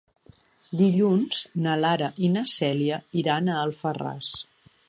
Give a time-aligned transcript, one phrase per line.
[0.79, 4.35] Dilluns na Lara i na Cèlia iran a Alfarràs.